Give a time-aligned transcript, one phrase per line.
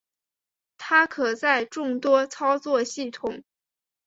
[0.79, 3.43] 它可在众多操作系统。